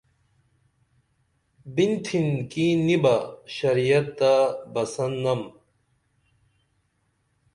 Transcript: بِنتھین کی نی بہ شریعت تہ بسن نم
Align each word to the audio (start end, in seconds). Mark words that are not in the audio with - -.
بِنتھین 1.73 2.29
کی 2.51 2.65
نی 2.85 2.95
بہ 3.03 3.15
شریعت 3.55 4.07
تہ 4.17 4.33
بسن 4.73 5.11
نم 5.23 5.41